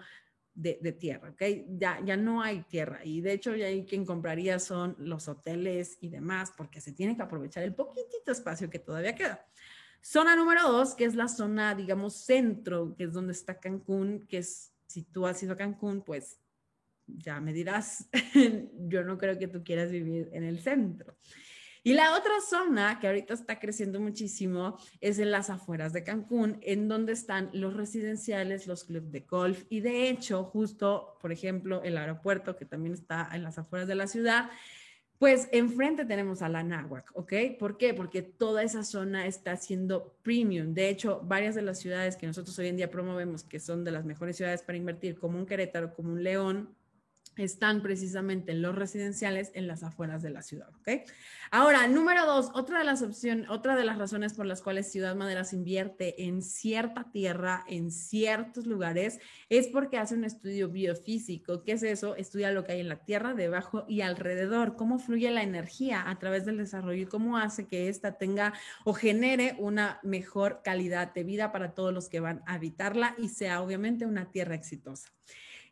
[0.54, 1.42] de, de, tierra, ¿ok?
[1.76, 5.98] Ya, ya no hay tierra y de hecho ya hay quien compraría son los hoteles
[6.00, 9.44] y demás porque se tiene que aprovechar el poquitito espacio que todavía queda.
[10.06, 14.36] Zona número dos, que es la zona, digamos, centro, que es donde está Cancún, que
[14.36, 16.38] es, si tú has ido a Cancún, pues
[17.06, 18.10] ya me dirás,
[18.86, 21.16] yo no creo que tú quieras vivir en el centro.
[21.82, 26.58] Y la otra zona que ahorita está creciendo muchísimo es en las afueras de Cancún,
[26.60, 31.82] en donde están los residenciales, los clubes de golf y de hecho, justo, por ejemplo,
[31.82, 34.50] el aeropuerto que también está en las afueras de la ciudad,
[35.24, 37.32] pues enfrente tenemos a la Náhuac, ¿ok?
[37.58, 37.94] ¿Por qué?
[37.94, 40.74] Porque toda esa zona está siendo premium.
[40.74, 43.90] De hecho, varias de las ciudades que nosotros hoy en día promovemos, que son de
[43.90, 46.76] las mejores ciudades para invertir, como un Querétaro, como un León,
[47.36, 51.08] están precisamente en los residenciales en las afueras de la ciudad, ¿ok?
[51.50, 55.14] Ahora, número dos, otra de las opciones, otra de las razones por las cuales Ciudad
[55.14, 61.62] Maderas invierte en cierta tierra, en ciertos lugares, es porque hace un estudio biofísico.
[61.62, 62.16] ¿Qué es eso?
[62.16, 66.18] Estudia lo que hay en la tierra, debajo y alrededor, cómo fluye la energía a
[66.18, 68.52] través del desarrollo y cómo hace que ésta tenga
[68.84, 73.28] o genere una mejor calidad de vida para todos los que van a habitarla y
[73.28, 75.08] sea obviamente una tierra exitosa.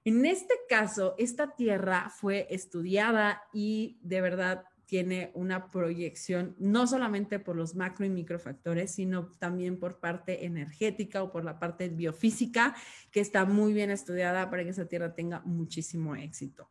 [0.05, 7.39] En este caso, esta tierra fue estudiada y de verdad tiene una proyección no solamente
[7.39, 12.75] por los macro y microfactores, sino también por parte energética o por la parte biofísica,
[13.11, 16.69] que está muy bien estudiada para que esa tierra tenga muchísimo éxito.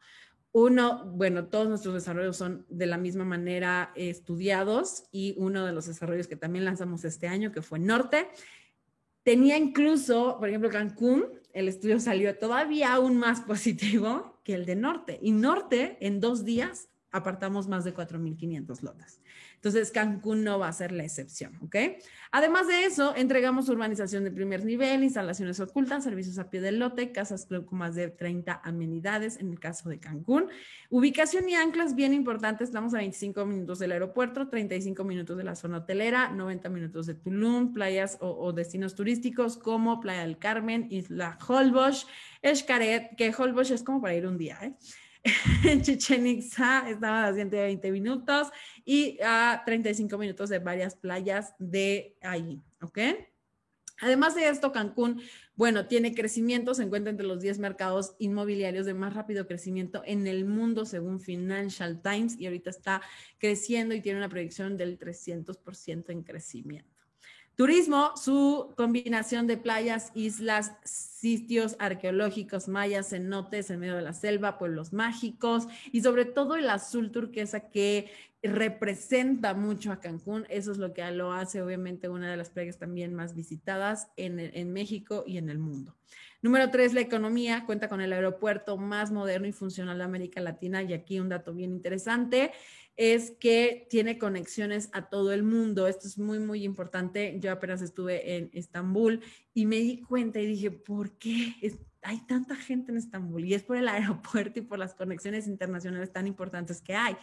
[0.52, 5.88] Uno, bueno, todos nuestros desarrollos son de la misma manera estudiados y uno de los
[5.88, 8.28] desarrollos que también lanzamos este año, que fue Norte,
[9.24, 14.76] tenía incluso, por ejemplo, Cancún, el estudio salió todavía aún más positivo que el de
[14.76, 15.20] Norte.
[15.22, 19.22] Y Norte, en dos días, apartamos más de 4.500 lotes.
[19.56, 21.76] Entonces, Cancún no va a ser la excepción, ¿ok?
[22.32, 27.12] Además de eso, entregamos urbanización de primer nivel, instalaciones ocultas, servicios a pie del lote,
[27.12, 30.48] casas con más de 30 amenidades en el caso de Cancún.
[30.90, 35.56] Ubicación y anclas bien importantes, estamos a 25 minutos del aeropuerto, 35 minutos de la
[35.56, 41.38] zona hotelera, 90 minutos de Tulum, playas o, destinos turísticos como Playa del Carmen, Isla
[41.48, 42.08] Holbox,
[42.44, 44.74] Xcaret, que Holbox es como para ir un día, ¿eh?
[45.64, 48.50] en Chichen Itza estaba a 120 minutos
[48.84, 53.00] y a 35 minutos de varias playas de ahí, ¿ok?
[54.02, 55.22] Además de esto, Cancún,
[55.56, 60.26] bueno, tiene crecimiento, se encuentra entre los 10 mercados inmobiliarios de más rápido crecimiento en
[60.26, 63.02] el mundo según Financial Times y ahorita está
[63.38, 66.91] creciendo y tiene una proyección del 300% en crecimiento.
[67.62, 74.58] Turismo, su combinación de playas, islas, sitios arqueológicos, mayas, cenotes en medio de la selva,
[74.58, 78.10] pueblos mágicos y sobre todo el azul turquesa que
[78.42, 80.48] representa mucho a Cancún.
[80.50, 84.40] Eso es lo que lo hace obviamente una de las playas también más visitadas en,
[84.40, 85.96] en México y en el mundo.
[86.42, 87.68] Número tres, la economía.
[87.68, 90.82] Cuenta con el aeropuerto más moderno y funcional de América Latina.
[90.82, 92.54] Y aquí un dato bien interesante
[93.02, 95.88] es que tiene conexiones a todo el mundo.
[95.88, 97.40] Esto es muy, muy importante.
[97.40, 99.22] Yo apenas estuve en Estambul
[99.56, 101.56] y me di cuenta y dije, ¿por qué
[102.04, 103.44] hay tanta gente en Estambul?
[103.44, 107.18] Y es por el aeropuerto y por las conexiones internacionales tan importantes que hay.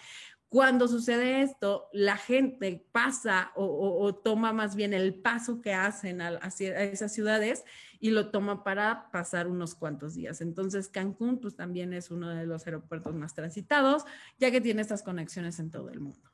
[0.48, 6.38] Cuando sucede esto, la gente pasa o, toma más bien el paso que hacen a,
[6.48, 7.64] esas ciudades
[8.00, 10.40] y lo toma para pasar unos cuantos días.
[10.40, 14.04] Entonces, Cancún pues también es uno de los aeropuertos más transitados,
[14.38, 16.30] ya que tiene estas conexiones en todo el mundo.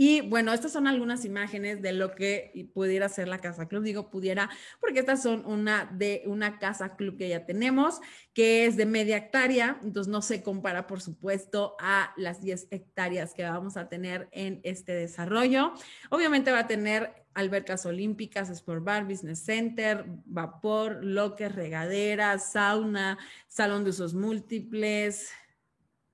[0.00, 3.82] Y bueno, estas son algunas imágenes de lo que pudiera ser la casa club.
[3.82, 4.48] Digo pudiera
[4.80, 8.00] porque estas son una de una casa club que ya tenemos,
[8.32, 13.34] que es de media hectárea, entonces no se compara, por supuesto, a las 10 hectáreas
[13.34, 15.72] que vamos a tener en este desarrollo.
[16.10, 23.82] Obviamente va a tener albercas olímpicas, Sport Bar, Business Center, vapor, locker, regadera, sauna, salón
[23.82, 25.32] de usos múltiples,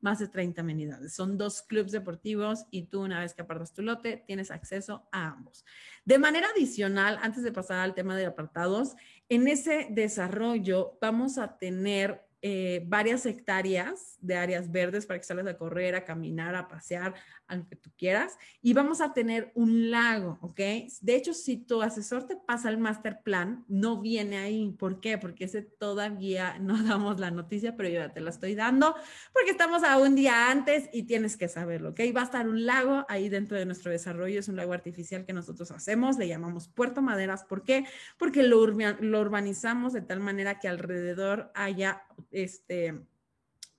[0.04, 1.14] más de 30 amenidades.
[1.14, 5.28] Son dos clubes deportivos y tú una vez que apartas tu lote tienes acceso a
[5.28, 5.64] ambos.
[6.04, 8.96] De manera adicional, antes de pasar al tema de apartados,
[9.30, 15.46] en ese desarrollo vamos a tener eh, varias hectáreas de áreas verdes para que salgas
[15.46, 17.14] a correr, a caminar, a pasear,
[17.46, 18.36] a lo que tú quieras.
[18.60, 20.60] Y vamos a tener un lago, ¿ok?
[21.00, 24.70] De hecho, si tu asesor te pasa el master plan, no viene ahí.
[24.78, 25.16] ¿Por qué?
[25.16, 28.94] Porque ese todavía no damos la noticia, pero yo ya te la estoy dando
[29.32, 32.00] porque estamos a un día antes y tienes que saberlo, ¿ok?
[32.14, 34.40] Va a estar un lago ahí dentro de nuestro desarrollo.
[34.40, 36.18] Es un lago artificial que nosotros hacemos.
[36.18, 37.44] Le llamamos Puerto Maderas.
[37.44, 37.86] ¿Por qué?
[38.18, 43.06] Porque lo, lo urbanizamos de tal manera que alrededor haya este,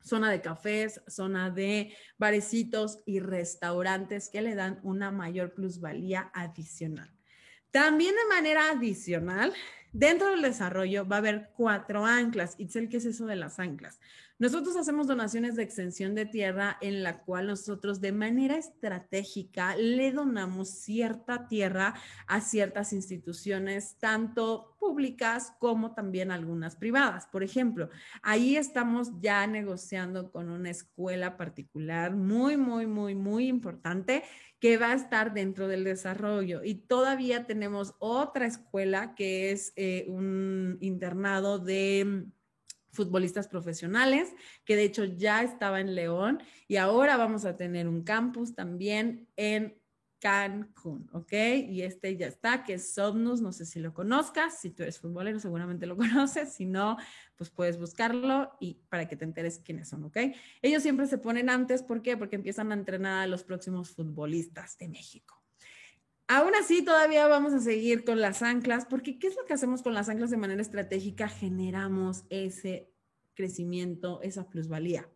[0.02, 7.12] zona de cafés, zona de barecitos y restaurantes que le dan una mayor plusvalía adicional.
[7.72, 9.54] También de manera adicional,
[9.92, 12.56] dentro del desarrollo va a haber cuatro anclas.
[12.58, 14.00] Itzel, ¿qué es eso de las anclas?
[14.38, 20.12] Nosotros hacemos donaciones de extensión de tierra en la cual nosotros de manera estratégica le
[20.12, 21.94] donamos cierta tierra
[22.28, 27.28] a ciertas instituciones, tanto públicas como también algunas privadas.
[27.28, 27.90] Por ejemplo,
[28.22, 34.24] ahí estamos ya negociando con una escuela particular muy, muy, muy, muy importante
[34.60, 36.62] que va a estar dentro del desarrollo.
[36.62, 42.26] Y todavía tenemos otra escuela que es eh, un internado de
[42.96, 48.04] futbolistas profesionales, que de hecho ya estaba en León y ahora vamos a tener un
[48.04, 49.80] campus también en
[50.20, 51.34] Cancún, ¿ok?
[51.68, 54.98] Y este ya está, que es Somnus, no sé si lo conozcas, si tú eres
[54.98, 56.98] futbolero seguramente lo conoces, si no,
[57.36, 60.18] pues puedes buscarlo y para que te enteres quiénes son, ¿ok?
[60.64, 62.18] Ellos siempre se ponen antes, ¿por qué?
[62.18, 65.45] Porque empiezan a entrenar a los próximos futbolistas de México.
[66.28, 69.84] Aún así, todavía vamos a seguir con las anclas, porque ¿qué es lo que hacemos
[69.84, 71.28] con las anclas de manera estratégica?
[71.28, 72.90] Generamos ese
[73.36, 75.08] crecimiento, esa plusvalía.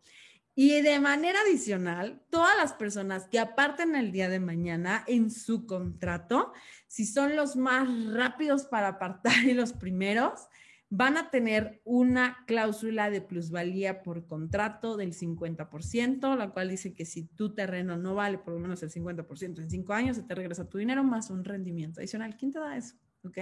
[0.54, 5.66] Y de manera adicional, todas las personas que aparten el día de mañana en su
[5.66, 6.52] contrato,
[6.86, 10.48] si son los más rápidos para apartar y los primeros,
[10.92, 17.06] van a tener una cláusula de plusvalía por contrato del 50%, la cual dice que
[17.06, 20.34] si tu terreno no vale por lo menos el 50% en cinco años, se te
[20.34, 22.36] regresa tu dinero más un rendimiento adicional.
[22.36, 22.96] ¿Quién te da eso?
[23.24, 23.38] ¿Ok?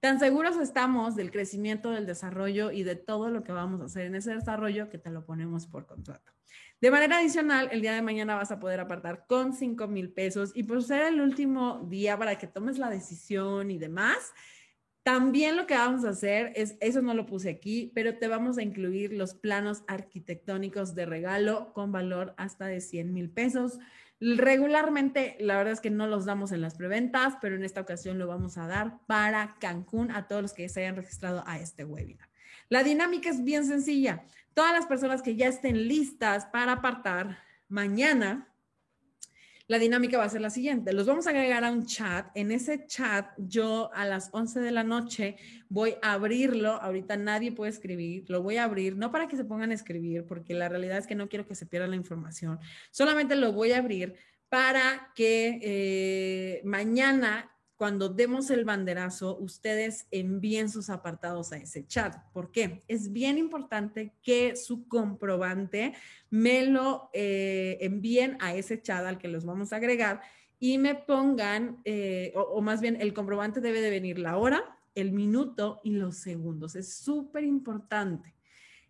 [0.00, 4.06] Tan seguros estamos del crecimiento, del desarrollo y de todo lo que vamos a hacer
[4.06, 6.32] en ese desarrollo que te lo ponemos por contrato.
[6.80, 10.52] De manera adicional, el día de mañana vas a poder apartar con 5 mil pesos
[10.54, 14.32] y por ser el último día para que tomes la decisión y demás,
[15.02, 18.58] también lo que vamos a hacer es, eso no lo puse aquí, pero te vamos
[18.58, 23.78] a incluir los planos arquitectónicos de regalo con valor hasta de 100 mil pesos.
[24.20, 28.18] Regularmente, la verdad es que no los damos en las preventas, pero en esta ocasión
[28.18, 31.86] lo vamos a dar para Cancún a todos los que se hayan registrado a este
[31.86, 32.28] webinar.
[32.68, 34.24] La dinámica es bien sencilla.
[34.52, 38.49] Todas las personas que ya estén listas para apartar mañana,
[39.70, 40.92] la dinámica va a ser la siguiente.
[40.92, 42.26] Los vamos a agregar a un chat.
[42.34, 45.36] En ese chat, yo a las 11 de la noche
[45.68, 46.72] voy a abrirlo.
[46.72, 48.24] Ahorita nadie puede escribir.
[48.26, 51.06] Lo voy a abrir, no para que se pongan a escribir, porque la realidad es
[51.06, 52.58] que no quiero que se pierda la información.
[52.90, 54.16] Solamente lo voy a abrir
[54.48, 57.48] para que eh, mañana
[57.80, 62.14] cuando demos el banderazo, ustedes envíen sus apartados a ese chat.
[62.34, 62.82] ¿Por qué?
[62.88, 65.94] Es bien importante que su comprobante
[66.28, 70.20] me lo eh, envíen a ese chat al que los vamos a agregar
[70.58, 74.78] y me pongan, eh, o, o más bien el comprobante debe de venir la hora,
[74.94, 76.76] el minuto y los segundos.
[76.76, 78.34] Es súper importante.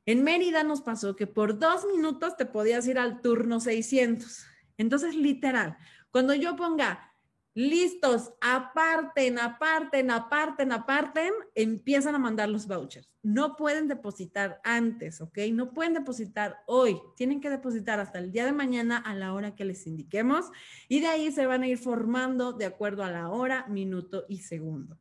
[0.04, 4.46] En Mérida nos pasó que por dos minutos te podías ir al turno 600.
[4.78, 5.76] Entonces, literal,
[6.10, 7.09] cuando yo ponga
[7.54, 13.10] listos, aparten, aparten, aparten, aparten, empiezan a mandar los vouchers.
[13.22, 15.38] No pueden depositar antes, ¿ok?
[15.52, 19.54] No pueden depositar hoy, tienen que depositar hasta el día de mañana a la hora
[19.54, 20.46] que les indiquemos
[20.88, 24.38] y de ahí se van a ir formando de acuerdo a la hora, minuto y
[24.38, 24.98] segundo.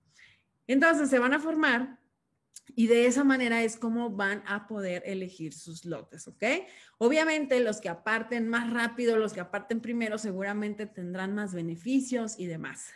[0.68, 1.99] Entonces se van a formar
[2.76, 6.44] y de esa manera es como van a poder elegir sus lotes, ¿ok?
[6.98, 12.46] Obviamente los que aparten más rápido, los que aparten primero, seguramente tendrán más beneficios y
[12.46, 12.90] demás.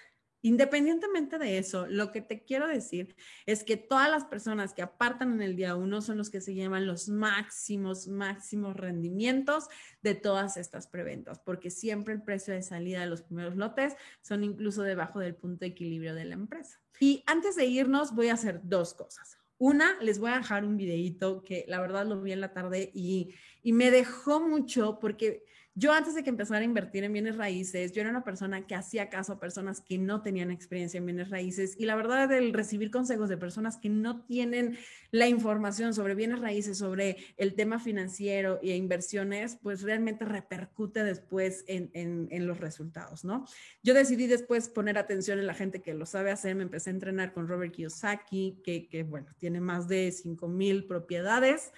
[0.46, 5.32] Independientemente de eso, lo que te quiero decir es que todas las personas que apartan
[5.32, 9.70] en el día uno son los que se llaman los máximos, máximos rendimientos
[10.02, 14.44] de todas estas preventas, porque siempre el precio de salida de los primeros lotes son
[14.44, 16.82] incluso debajo del punto de equilibrio de la empresa.
[17.00, 19.38] Y antes de irnos, voy a hacer dos cosas.
[19.58, 22.92] Una, les voy a dejar un videito que la verdad lo vi en la tarde
[22.94, 25.44] y, me dejó mucho porque
[25.76, 28.76] Yo antes de que empezara a invertir en bienes raíces, yo era una persona que
[28.76, 32.54] hacía caso a personas que no tenían experiencia en bienes raíces y la verdad el
[32.54, 34.78] recibir consejos de personas que no tienen
[35.10, 41.66] la información sobre bienes raíces, sobre el tema financiero e inversiones, pues realmente repercute después
[41.68, 43.46] en, los resultados, ¿no?
[43.82, 46.94] Yo decidí después poner atención en la gente que lo sabe hacer, me empecé a
[46.94, 51.72] entrenar con Robert Kiyosaki, que, que bueno, tiene más de 5 mil propiedades.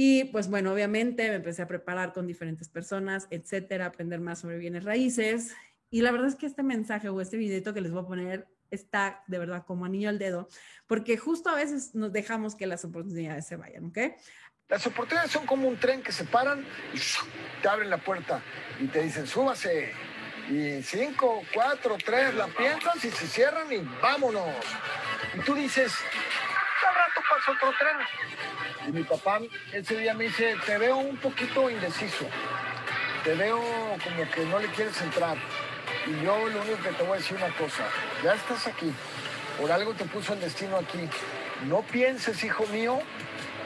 [0.00, 4.56] Y pues bueno, obviamente me empecé a preparar con diferentes personas, etcétera, aprender más sobre
[4.56, 5.56] bienes raíces.
[5.90, 8.46] Y la verdad es que este mensaje o este videito que les voy a poner
[8.70, 10.48] está de verdad como anillo al dedo,
[10.86, 13.98] porque justo a veces nos dejamos que las oportunidades se vayan, ¿ok?
[14.68, 16.98] Las oportunidades son como un tren que se paran y
[17.60, 18.40] te abren la puerta
[18.78, 19.90] y te dicen, súbase.
[20.48, 24.54] Y cinco, cuatro, tres, la piensas y se cierran y vámonos.
[25.34, 25.92] Y tú dices,
[27.28, 28.88] pasa otro tren.
[28.88, 29.40] Y mi papá
[29.72, 32.26] ese día me dice, te veo un poquito indeciso,
[33.24, 33.60] te veo
[34.02, 35.36] como que no le quieres entrar.
[36.06, 37.84] Y yo lo único que te voy a decir una cosa,
[38.22, 38.92] ya estás aquí,
[39.58, 41.08] por algo te puso el destino aquí.
[41.66, 43.00] No pienses, hijo mío,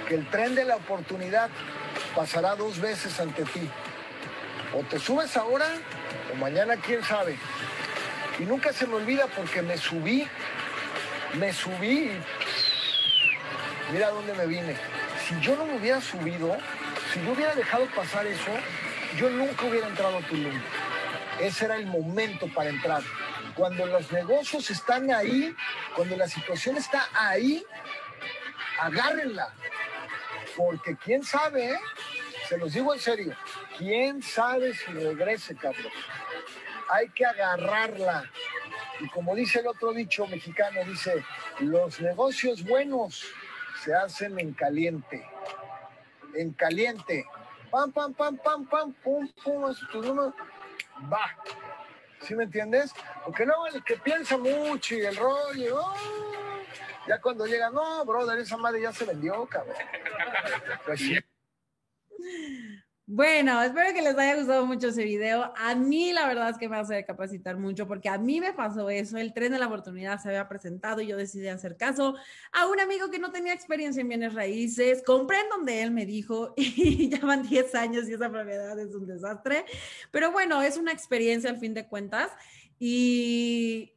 [0.08, 1.50] que el tren de la oportunidad
[2.16, 3.68] pasará dos veces ante ti.
[4.74, 5.66] O te subes ahora
[6.32, 7.36] o mañana quién sabe.
[8.38, 10.26] Y nunca se me olvida porque me subí,
[11.34, 12.20] me subí y
[13.90, 14.76] mira dónde me vine
[15.28, 16.56] si yo no me hubiera subido,
[17.12, 18.50] si yo hubiera dejado pasar eso,
[19.16, 20.60] yo nunca hubiera entrado a Tulum.
[21.40, 23.02] Ese era el momento para entrar.
[23.54, 25.54] Cuando los negocios están ahí,
[25.94, 27.64] cuando la situación está ahí,
[28.80, 29.52] agárrenla.
[30.56, 31.78] Porque quién sabe,
[32.48, 33.36] se los digo en serio,
[33.78, 35.92] quién sabe si regrese, Carlos.
[36.90, 38.30] Hay que agarrarla.
[39.00, 41.24] Y como dice el otro dicho mexicano, dice,
[41.60, 43.24] los negocios buenos
[43.82, 45.26] se hacen en caliente.
[46.34, 47.26] En caliente.
[47.70, 49.74] Pam, pam, pam, pam, pam, pum, pum.
[51.12, 51.36] Va.
[52.20, 52.92] ¿Sí me entiendes?
[53.24, 55.94] Porque no, el que piensa mucho y el rollo, oh,
[57.08, 59.74] ya cuando llega, no, brother, esa madre ya se vendió, cabrón.
[60.86, 61.00] Pues
[63.14, 65.52] bueno, espero que les haya gustado mucho ese video.
[65.54, 68.88] A mí la verdad es que me hace capacitar mucho porque a mí me pasó
[68.88, 69.18] eso.
[69.18, 72.14] El tren de la oportunidad se había presentado y yo decidí hacer caso
[72.52, 75.02] a un amigo que no tenía experiencia en bienes raíces.
[75.04, 78.94] Compré en donde él me dijo y ya van 10 años y esa propiedad es
[78.94, 79.66] un desastre.
[80.10, 82.30] Pero bueno, es una experiencia al fin de cuentas.
[82.78, 83.91] Y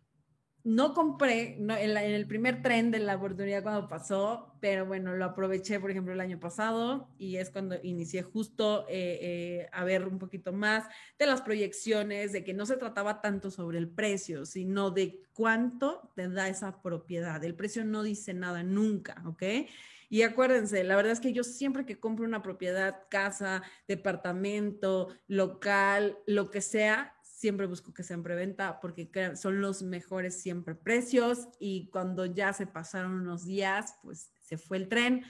[0.66, 5.80] no compré en, el primer tren de la oportunidad cuando pasó, pero bueno, lo aproveché,
[5.80, 10.18] por ejemplo, el año pasado y es cuando inicié justo eh, eh, a ver un
[10.18, 10.86] poquito más
[11.20, 16.12] de las proyecciones, de que no se trataba tanto sobre el precio, sino de cuánto
[16.16, 17.44] te da esa propiedad.
[17.44, 19.44] El precio no dice nada nunca, ¿ok?
[20.10, 26.18] Y acuérdense, la verdad es que yo siempre que compro una propiedad, casa, departamento, local,
[26.26, 31.50] lo que sea, siempre busco que sea en preventa porque son los mejores siempre precios
[31.60, 35.26] y cuando ya se pasaron unos días, pues se fue el tren.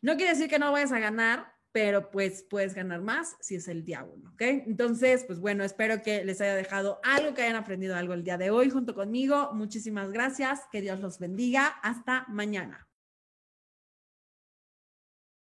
[0.00, 3.68] No quiere decir que no vayas a ganar, pero pues puedes ganar más si es
[3.68, 4.40] el día uno, ¿ok?
[4.40, 8.38] Entonces, pues bueno, espero que les haya dejado algo, que hayan aprendido algo el día
[8.38, 9.52] de hoy junto conmigo.
[9.52, 11.66] Muchísimas gracias, que Dios los bendiga.
[11.82, 12.89] Hasta mañana.